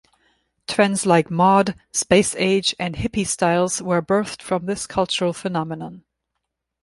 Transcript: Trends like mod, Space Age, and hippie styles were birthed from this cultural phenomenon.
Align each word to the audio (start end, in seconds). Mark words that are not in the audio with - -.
Trends 0.67 1.05
like 1.05 1.29
mod, 1.29 1.75
Space 1.91 2.33
Age, 2.39 2.73
and 2.79 2.95
hippie 2.95 3.23
styles 3.27 3.83
were 3.83 4.01
birthed 4.01 4.41
from 4.41 4.65
this 4.65 4.87
cultural 4.87 5.31
phenomenon. 5.31 6.03